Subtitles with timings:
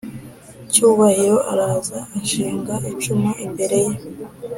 [0.71, 3.95] cyubahiro araza ashinga icumu imbere ye